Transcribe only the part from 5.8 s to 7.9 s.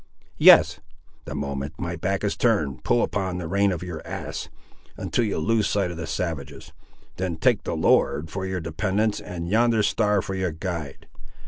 of the savages. Then take the